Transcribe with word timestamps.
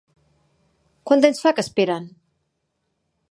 Quant 1.09 1.21
temps 1.27 1.43
fa 1.45 1.53
que 1.59 1.65
esperen? 1.67 2.07